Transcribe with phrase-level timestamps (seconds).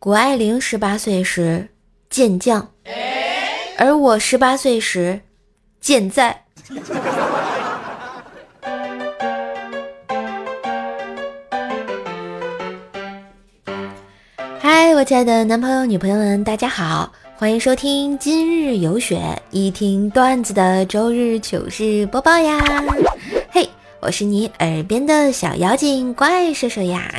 [0.00, 1.70] 谷爱凌十八岁时
[2.08, 2.68] 健将，
[3.76, 5.20] 而我十八岁时
[5.80, 6.44] 健在。
[14.60, 19.20] 嗨，我亲爱的男朋友、女朋友们，大家好，欢迎收听今日有雪，
[19.50, 22.56] 一听段子的周日糗事播报呀！
[23.50, 23.68] 嘿，
[23.98, 27.12] 我是你耳边的小妖精怪兽兽呀！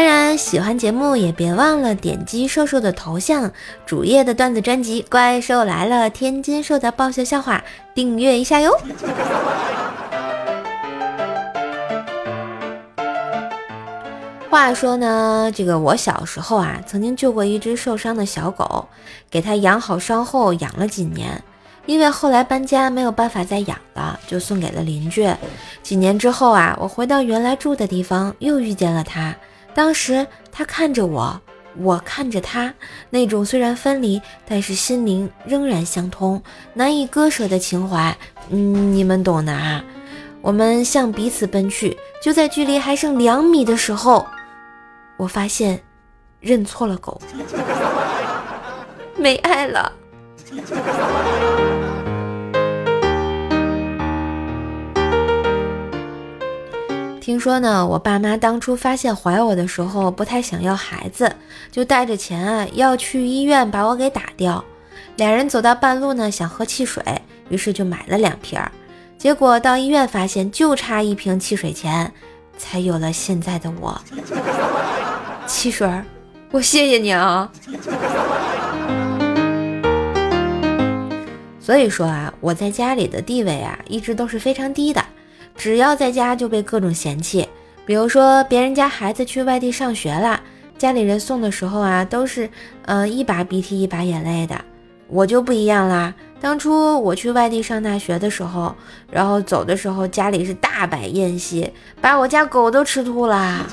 [0.00, 3.52] 当然，喜欢节目也别忘了点击瘦瘦的头像，
[3.84, 7.62] 主页的段子专辑《怪兽来了》，天津兽的爆笑笑话，
[7.94, 8.74] 订阅一下哟。
[14.48, 18.88] 话说呢，这个我小时候啊，曾经救过一只受伤的小狗，
[19.30, 21.44] 给它养好伤后养了几年，
[21.84, 25.30] 因为后来搬家没有办法再养了，就送给了邻居。
[25.82, 29.36] 几年之后啊，我回到原来住的地方，又遇见了它。
[29.74, 31.40] 当时他看着我，
[31.78, 32.74] 我看着他，
[33.10, 36.42] 那种虽然分离，但是心灵仍然相通、
[36.74, 38.16] 难以割舍的情怀，
[38.50, 39.82] 嗯，你们懂的啊。
[40.42, 44.26] 我们向彼此奔去，就在距离还剩两米的时候。
[45.16, 45.78] 我发现
[46.40, 47.20] 认错了狗，
[49.16, 49.92] 没爱了。
[57.30, 61.32] 听说呢，我爸妈当初发现怀我的时候，不太想要孩子，
[61.70, 64.64] 就带着钱啊要去医院把我给打掉。
[65.14, 67.00] 俩人走到半路呢，想喝汽水，
[67.48, 68.60] 于是就买了两瓶。
[69.16, 72.12] 结果到医院发现，就差一瓶汽水钱，
[72.58, 73.96] 才有了现在的我。
[75.46, 75.88] 汽水，
[76.50, 77.48] 我谢谢你啊。
[81.60, 85.00] 所以说啊，我在家里的地位啊，一直都是非常低的。
[85.60, 87.46] 只要在家就被各种嫌弃。
[87.84, 90.40] 比如说，别人家孩子去外地上学了，
[90.78, 92.48] 家里人送的时候啊，都是
[92.86, 94.58] 嗯一把鼻涕一把眼泪的。
[95.06, 96.14] 我就不一样啦。
[96.40, 98.74] 当初我去外地上大学的时候，
[99.10, 101.70] 然后走的时候，家里是大摆宴席，
[102.00, 103.66] 把我家狗都吃吐啦。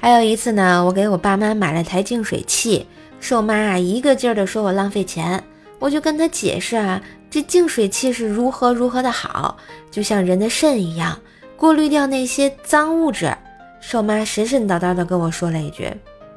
[0.00, 2.86] 还有一次呢，我给我爸妈买了台净水器，
[3.18, 5.42] 瘦妈啊一个劲儿的说我浪费钱，
[5.82, 9.56] 我就跟他解释啊，这净水器是如何如何的好，
[9.90, 11.18] 就像人的肾一样，
[11.56, 13.36] 过滤掉那些脏物质。
[13.80, 15.92] 瘦妈神神叨叨的跟我说了一句：“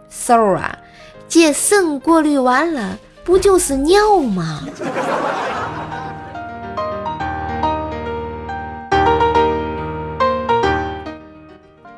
[0.09, 0.75] 瘦啊，
[1.29, 4.63] 这肾过滤完了，不就是尿吗？”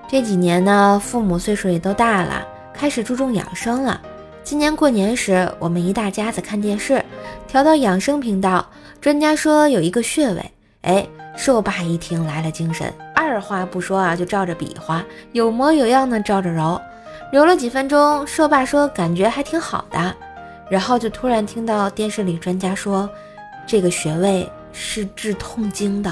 [0.09, 4.01] 这几年呢，父母岁数也都大了，开始注重养生了。
[4.47, 7.03] 今年过年时，我们一大家子看电视，
[7.49, 8.65] 调到养生频道，
[9.01, 10.51] 专家说有一个穴位，
[10.83, 15.03] 哎，瘦爸一听来了精神，二话不说啊，就照着比划，
[15.33, 16.79] 有模有样的照着揉，
[17.33, 20.15] 揉了几分钟，瘦爸说感觉还挺好的，
[20.69, 23.09] 然后就突然听到电视里专家说，
[23.67, 26.09] 这个穴位是治痛经的。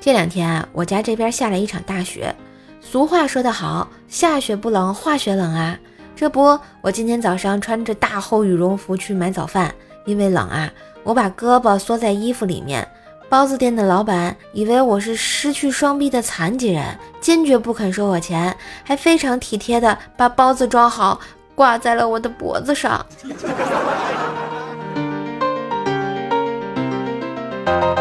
[0.00, 2.34] 这两天啊，我家这边下了一场大雪。
[2.80, 5.78] 俗话说得好，下雪不冷，化雪冷啊。
[6.16, 9.74] 这不，我今天早上穿着大厚羽绒服去买早饭，
[10.06, 10.70] 因为冷啊，
[11.02, 12.88] 我把胳膊缩在衣服里面。
[13.28, 21.20] 包子店的老板以为我是失去双臂的残疾人，坚决不肯收我钱，还非常体贴的把包子装好，
[21.54, 23.06] 挂在了我的脖子上。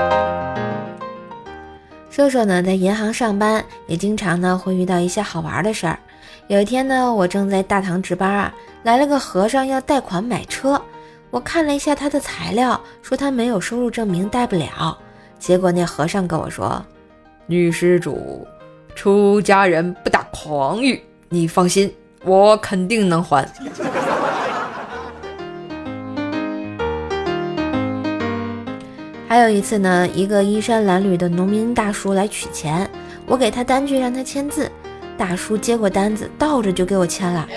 [2.20, 5.98] 瘦瘦呢，在银行上班，也经常呢会遇到一些好玩的事儿。
[6.48, 8.54] 有一天呢，我正在大堂值班啊，
[8.84, 10.82] 来了个和尚要贷款买车。
[11.32, 14.98] 我看了一下他的材料，说他没有收入证明，贷不了。
[15.40, 16.86] 结果那和尚跟我说
[17.48, 18.46] ：“女施主，
[18.96, 21.90] 出家人不打诳语，你放心，
[22.26, 23.48] 我肯定能还。”
[29.30, 32.90] 还有一次呢，一个衣衫褴褛的农民大叔来取钱，
[33.28, 34.72] 我给他单据让他签字，
[35.20, 37.48] 大叔接过单子，倒着就给我签了。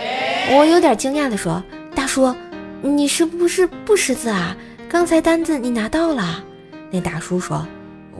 [0.51, 1.65] 我有点惊讶的说
[1.97, 2.37] ：“大叔，
[2.83, 4.55] 你是不是不识字啊？
[4.87, 6.45] 刚才单子你拿到了？”
[6.93, 7.67] 那大叔说：“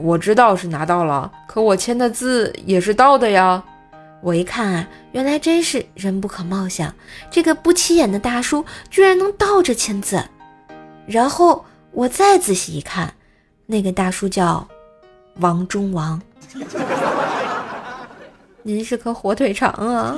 [0.01, 3.63] 我知道是拿到了，可我签的字也是倒的呀。”
[4.23, 6.91] 我一看啊，原来真是人不可貌相，
[7.29, 10.23] 这个不起眼的大叔居然能倒着签字。
[11.05, 13.13] 然后我再仔细一看。
[13.65, 14.67] 那个大叔叫
[15.37, 16.21] 王中王，
[18.61, 20.15] 您是颗火腿肠啊！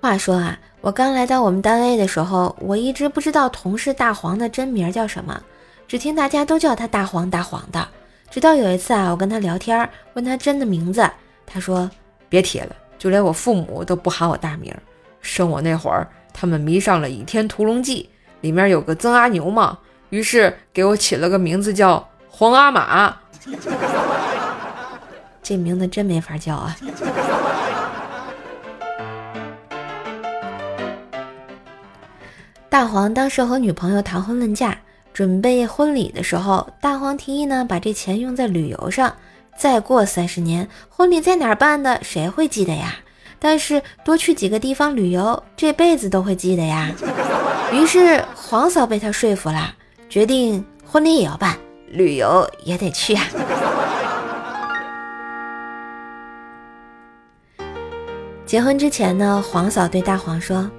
[0.00, 5.40] 话说啊，我刚来到我们单位的时候，我一直不知道同事大黄的真名叫什么，
[5.88, 7.88] 只听大家都叫他大黄大黄的。
[8.30, 11.08] 直到有一次啊，我跟他聊天，问他真的名字，
[11.46, 11.90] 他说
[12.28, 14.74] ：“别提了，就连我父母都不喊我大名。
[15.22, 18.10] 生我那会儿，他们迷上了《倚天屠龙记》，
[18.44, 19.78] 里面有个曾阿牛嘛，
[20.10, 23.16] 于是给我起了个名字叫黄阿玛。
[25.42, 26.76] 这名字真没法叫啊。”
[32.68, 34.76] 大黄当时和女朋友谈婚论嫁，
[35.14, 39.14] 准备婚礼的时候，大黄提议呢，把这钱用在旅游上。
[39.56, 42.96] 再过三十年，婚礼在哪儿办的，谁会记得呀？
[43.38, 46.92] 但是多去几个地方旅游，这辈子都会记得呀。
[47.72, 49.74] 于是黄嫂被他说服了，
[50.08, 51.56] 决定婚礼也要办，
[51.88, 53.24] 旅游也得去啊。
[58.46, 60.70] 结婚之前呢，黄嫂对大黄说：“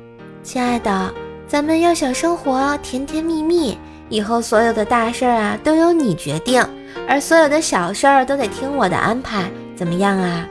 [0.43, 1.13] 亲爱的。”
[1.47, 3.77] 咱们要想生活甜甜蜜蜜，
[4.09, 6.65] 以后所有的大事儿啊都由你决定，
[7.07, 9.43] 而所有的小事儿都得听我的安排，
[9.75, 10.43] 怎么样啊？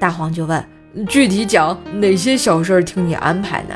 [0.00, 0.66] 大黄就问：
[1.06, 3.74] 具体讲哪些小事儿听你安排呢？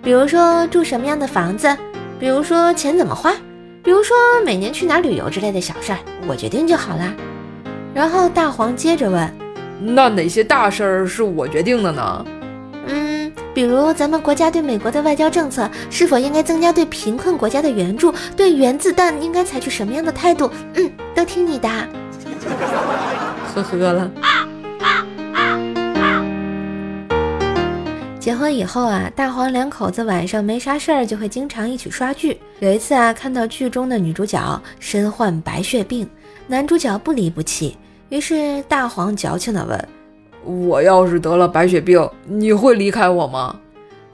[0.00, 1.68] 嗨，比如说住什么样的房子，
[2.18, 3.32] 比如说钱怎么花，
[3.82, 7.12] 比如说每年去哪旅游之类的小事儿，我决定就好啦。
[7.94, 9.32] 然后大黄接着问：
[9.80, 12.24] 那哪些大事儿是我决定的呢？
[12.86, 18.12] 嗯比如，咱们国家对美国的外交政策是否应该增加对贫困国家的援助？
[18.36, 20.50] 对原子弹应该采取什么样的态度？
[20.74, 21.68] 嗯，都听你的。
[23.54, 24.10] 呵呵了。
[28.30, 32.40] 结婚以后啊，大黄两口子晚上没啥事儿，就会经常一起刷剧。
[32.60, 36.08] 有一次啊，看到剧中的女主角身患白血病，
[36.46, 37.76] 男主角不离不弃，
[38.08, 39.88] 于是大黄矫情地问。
[40.44, 43.58] 我要是得了白血病，你会离开我吗？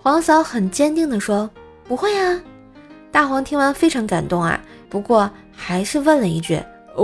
[0.02, 1.50] 黄嫂很坚定地说
[1.86, 2.40] ：“不会啊。”
[3.12, 4.58] 大黄听完非常感动啊，
[4.88, 6.58] 不过还是问了一句：“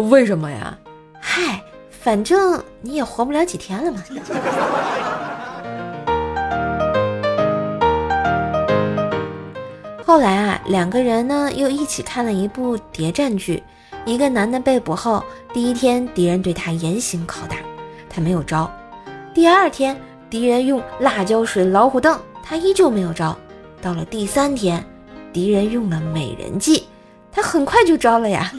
[0.08, 0.74] 为什么呀？”
[1.20, 4.02] 嗨，反正你也活不了几天了嘛。
[10.12, 13.62] 后来啊，两个人呢又一起看了一部谍战剧。
[14.04, 15.24] 一个男的被捕后，
[15.54, 17.56] 第一天敌人对他严刑拷打，
[18.10, 18.70] 他没有招。
[19.32, 19.98] 第二天，
[20.28, 23.34] 敌人用辣椒水、老虎凳，他依旧没有招。
[23.80, 24.84] 到了第三天，
[25.32, 26.86] 敌人用了美人计，
[27.32, 28.52] 他很快就招了呀。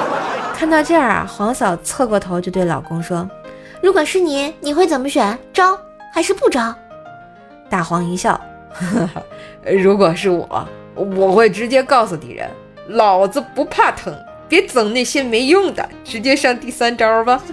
[0.52, 3.26] 看到这儿啊，黄嫂侧过头就对老公说
[3.82, 5.38] ：“如果是你，你会怎么选？
[5.54, 5.74] 招
[6.12, 6.74] 还是不招？”
[7.70, 8.38] 大黄一笑
[9.82, 12.50] ：“如果是我，我会直接告诉敌人，
[12.88, 14.12] 老子不怕疼，
[14.48, 17.40] 别整那些没用的，直接上第三招吧。”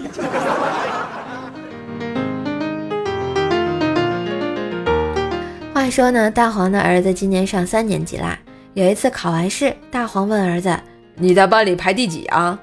[5.73, 8.39] 话说呢，大黄的儿子今年上三年级啦。
[8.73, 10.77] 有一次考完试，大黄问儿子
[11.15, 12.59] ：“你在班里排第几啊？”“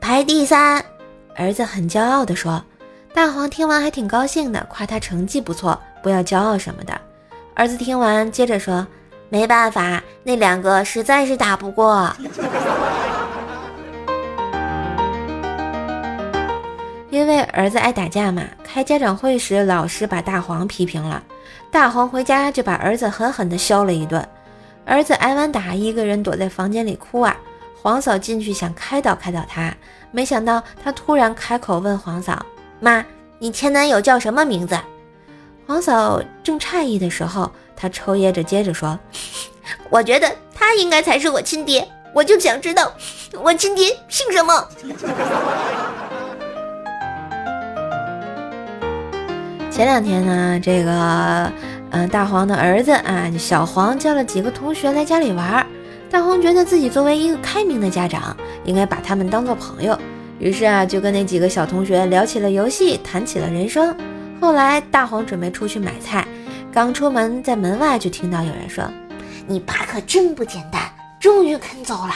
[0.00, 0.84] 排第三。”
[1.34, 2.64] 儿子很骄傲地说。
[3.12, 7.00] 大黄听完还挺高兴的，夸他成绩不错，不要骄傲什么的。
[7.54, 8.86] 儿子听完接着说
[9.28, 12.14] ：“没办法，那两个实在是打不过。
[17.10, 21.22] ”因为儿子爱打架嘛，开家长会时，老师把大黄批评了。
[21.70, 24.26] 大黄回家就把儿子狠狠地削了一顿，
[24.84, 27.36] 儿子挨完打，一个人躲在房间里哭啊。
[27.82, 29.74] 黄嫂进去想开导开导他，
[30.10, 32.44] 没想到他突然开口问黄嫂
[32.80, 33.04] ：“妈，
[33.38, 34.78] 你前男友叫什么名字？”
[35.66, 38.98] 黄嫂正诧异的时候，他抽噎着接着说
[39.90, 42.90] ：“我觉得他应该才是我亲爹，我就想知道
[43.42, 44.68] 我亲爹姓什么。
[49.70, 51.52] ”前两天呢，这个，
[51.90, 55.66] 嗯，大黄的儿子啊，小黄叫了几个同学来家里玩。
[56.10, 59.98] 大黄觉得自己作为一个开明的家长，应该把他们当做朋友，
[60.38, 63.94] 于是啊，就跟那几个小同学聊起了游戏，谈起了人生。
[64.40, 66.26] 后来，大黄准备出去买菜，
[66.76, 68.84] 刚出门，在门外就听到有人说
[69.48, 70.82] ：“你爸可真不简单，
[71.18, 72.12] 终于肯走了。”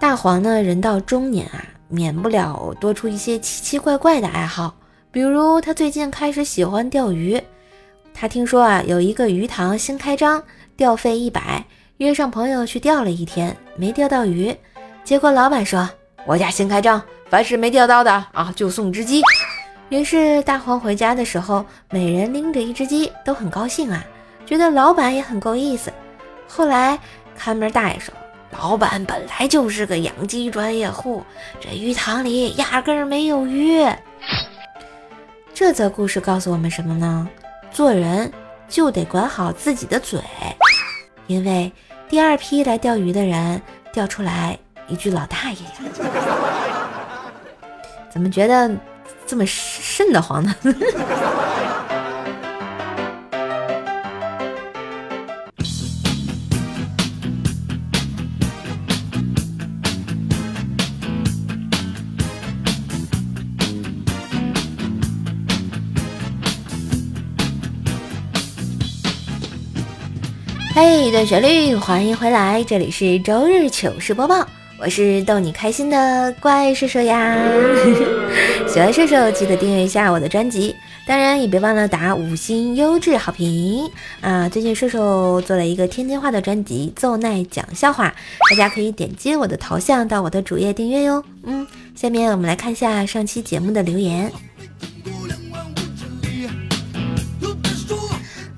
[0.00, 1.64] 大黄呢，人到中年啊。
[1.86, 4.74] 免不了多出一些奇奇怪怪的爱好，
[5.12, 7.40] 比如他最近开始喜欢钓鱼。
[8.12, 10.42] 他听说啊，有一个鱼塘新开张，
[10.76, 11.64] 钓费一百，
[11.98, 14.52] 约上朋友去钓了一天，没钓到鱼。
[15.04, 15.88] 结果老板说
[16.26, 19.20] ：“我家新开张，凡是没钓到的啊，就送只鸡。”
[19.90, 24.04] 于是大黄回家的时候，每人拎着一只鸡，都很高兴啊，
[24.44, 25.92] 觉得老板也很够意思。
[26.48, 26.98] 后来
[27.36, 28.12] 看门大爷说。
[28.52, 31.22] 老板本来就是个养鸡专业户，
[31.60, 33.84] 这鱼塘里压根儿没有鱼。
[35.52, 37.28] 这则故事告诉我们什么呢？
[37.70, 38.32] 做人
[38.66, 40.20] 就得管好自己的嘴，
[41.26, 41.70] 因为
[42.08, 43.60] 第二批来钓鱼的人
[43.92, 45.74] 钓出来一句老大爷呀，
[48.16, 48.74] 怎么觉得
[49.26, 50.54] 这么瘆得慌呢？
[70.74, 74.46] 嘿，段旋律，欢迎回来，这里是周日糗事播报，
[74.78, 77.34] 我是逗你开心的怪兽兽呀。
[78.68, 83.90] 喜欢兽兽记得订阅一下我的专辑，当然也别忘了打五星优质好评
[84.20, 84.46] 啊！
[84.48, 88.08] 最近兽兽做了一个天津话的专辑《奏奈讲笑话》，
[88.50, 91.24] 大家可以点击我的头像到我的主页订阅哟。
[91.44, 94.30] 嗯，下面我们来看一下上期节目的留言。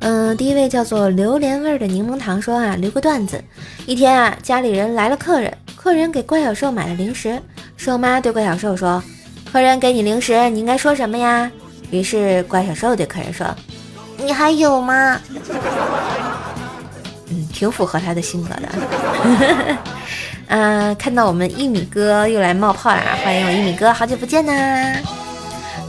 [0.00, 3.42] 嗯，第一位叫做榴莲味的柠檬糖说啊，留个段子。
[3.86, 7.40] 一天啊，家里人来了客人，客人给怪小兽买了零食。
[7.76, 9.00] 兽妈对怪小兽说
[9.52, 11.48] ：“客人给你零食，你应该说什么呀？”
[11.92, 13.46] 于是怪小兽对客人说
[14.18, 15.20] ：“你还有吗？”
[17.30, 18.68] 嗯，挺符合他的性格的。
[20.48, 24.52] 嗯， 看到我们一米哥又来冒泡了，欢迎我一米哥，好久不见呐！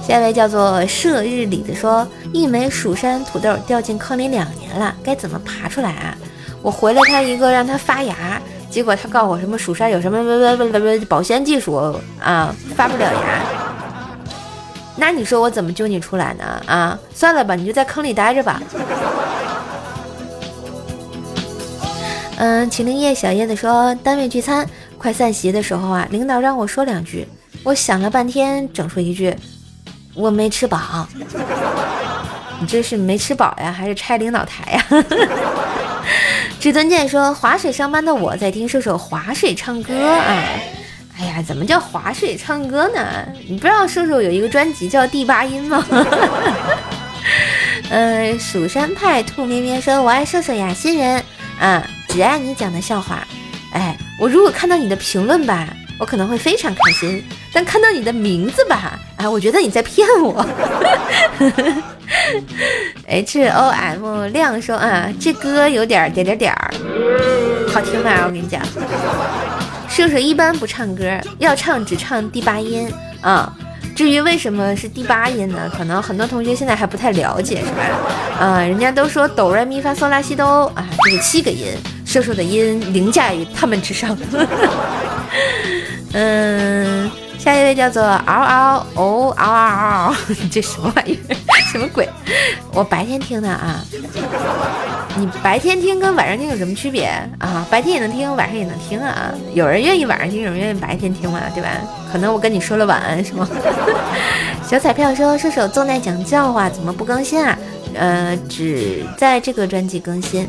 [0.08, 6.16] 下一位叫做射日里的说，一枚蜀山土豆掉进坑里两年了，该怎么爬出来啊？
[6.62, 10.24] 我回了他一个，让他发芽，结果他告诉我什么蜀山有什么
[11.08, 11.76] 保鲜技术
[12.22, 13.42] 啊，发不了芽。
[14.96, 16.62] 那你说我怎么救你出来呢？
[16.66, 18.62] 啊，算了吧，你就在坑里待着吧。
[22.38, 27.28] 嗯，麒麟叶小叶子说，单位聚餐快散席的时候啊，领导让我说两句，
[27.64, 29.36] 我想了半天，整出一句。
[30.16, 31.08] 我没吃饱，
[32.60, 34.86] 你这是没吃饱呀，还是拆领导台呀？
[36.60, 40.44] 至尊剑说划水上班的我在听射手划水唱歌啊！
[41.18, 43.02] 哎呀，怎么叫划水唱歌呢？
[43.48, 45.86] 你不知道射手有一个专辑叫第八音吗？
[47.90, 51.24] 嗯， 蜀山派兔咩咩说我爱射手呀，新人
[51.60, 53.26] 啊，只爱你讲的笑话。
[53.72, 57.24] 哎，我如果看到你的评论吧，我可能会非常开心。
[57.54, 60.46] 但看到你的名字吧，啊，我觉得你在骗我。
[63.08, 66.72] H O M 亮说啊，这歌有点点点点儿，
[67.74, 68.24] 好听吗？
[68.26, 68.62] 我跟你讲，
[69.90, 73.52] 射手一般不唱歌，要唱只唱第八音啊。
[73.96, 75.70] 至于为什么是第八音呢？
[75.76, 77.84] 可能很多同学现在还不太了解，是吧？
[78.40, 81.66] 啊，人家都说哆来咪发嗦拉西哆啊，这是七个音，
[82.06, 84.18] 射手的音凌驾于他们之上。
[86.14, 87.12] 嗯。
[87.40, 90.14] 下一位叫做嗷嗷哦嗷嗷嗷，
[90.52, 91.36] 这什么玩意儿？
[91.72, 92.08] 什么鬼？
[92.74, 93.84] 我白天听的啊。
[95.16, 97.06] 你白天听跟晚上听有什么区别
[97.40, 97.66] 啊？
[97.70, 99.32] 白天也能听，晚上也能听啊。
[99.54, 101.70] 有人愿意晚上听，有人愿意白天听嘛，对吧？
[102.12, 103.48] 可能我跟你说了晚安是吗？
[104.64, 107.58] 小彩票说射手奏奈讲笑话怎么不更新啊？
[107.96, 110.48] 呃，只在这个专辑更新。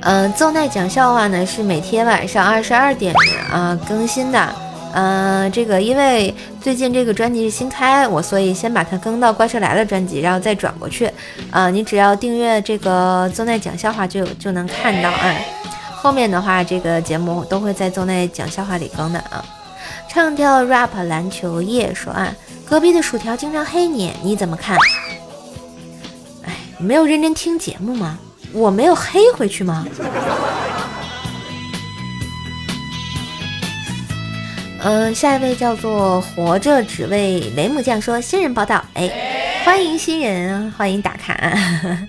[0.00, 3.14] 嗯，奏奈讲笑话呢是每天晚上二十二点
[3.52, 4.54] 啊更新的。
[4.94, 6.34] 嗯，这个因为
[6.66, 11.08] 最近这个专辑是新开，我所以先把它更到怪兽来了专辑，然后再转过去。
[11.48, 15.32] 啊，你只要订阅这个邹奈讲笑话就就能看到啊。
[15.94, 19.44] 后面的话，这个节目都会在邹奈讲笑话里更的啊。
[20.08, 22.34] 唱跳 rap 篮球夜说啊，
[22.68, 24.76] 隔壁的薯条经常黑你，你怎么看？
[26.42, 28.18] 哎，没有认真听节目吗？
[28.52, 29.86] 我没有黑回去吗？
[34.88, 39.10] 嗯，下一位叫做活着只为雷姆酱说新人报道，哎，
[39.64, 41.36] 欢迎新人，欢迎打卡。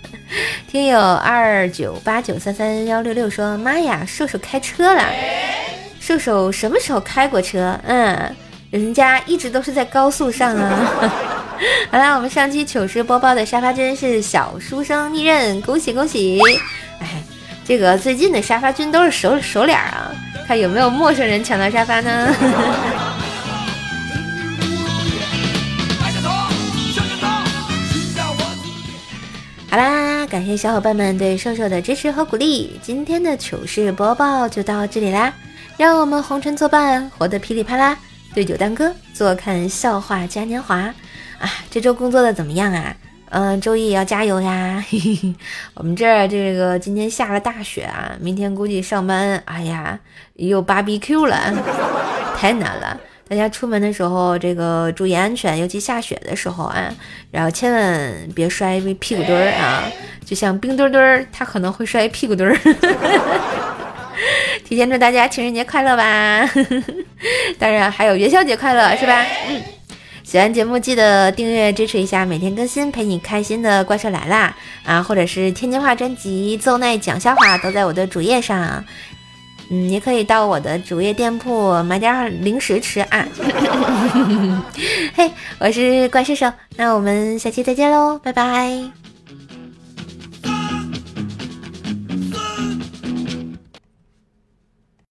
[0.70, 5.04] 听友二九八九三三幺六六说，妈呀，瘦瘦开车了，
[6.00, 7.76] 瘦瘦什么时候开过车？
[7.84, 8.36] 嗯，
[8.70, 11.12] 人家一直都是在高速上啊。
[11.90, 16.40] 好了，我们上期糗事播报的沙发君是小书生逆刃，恭喜恭喜！
[17.00, 17.24] 哎，
[17.66, 20.12] 这个最近的沙发君都是熟熟脸啊。
[20.48, 22.34] 看有没有陌生人抢到沙发呢？
[29.70, 35.34] 好啦，感谢小伙伴们对瘦瘦的支持和鼓励，今天的糗事播报就到这里啦。
[35.76, 37.98] 让我们红尘作伴，活得噼里啪啦，
[38.34, 40.96] 对酒当歌，坐看笑话嘉年华啊！
[41.70, 42.96] 这周工作的怎么样啊？
[43.30, 44.84] 嗯，周一也要加油呀！
[45.76, 50.00] 我们这儿这个今天下了大雪啊，明天估计上班，哎呀，
[50.36, 51.38] 又芭比 Q 了，
[52.38, 52.98] 太难了。
[53.30, 56.90] 大家出门的时候这个注意安全，尤其下雪的时候啊，
[57.30, 59.84] 然后千万别摔屁股墩儿啊，
[60.24, 62.58] 就像冰墩墩儿，他可能会摔屁股墩儿。
[64.64, 66.50] 提前祝大家情人节快乐吧！
[67.60, 69.26] 当然还有元宵节快乐，是吧？
[69.50, 69.62] 嗯，
[70.28, 74.54] 喜欢节目记得订阅支持一下，每天更新陪你开心的怪兽来啦
[74.84, 78.84] 啊，或者是天津话专辑奏奈讲笑话都在我的主页上，
[79.72, 83.26] 嗯，也可以到我的主页店铺买点零食吃啊。
[85.16, 89.07] 嘿，我是怪兽兽，那我们下期再见喽，拜拜。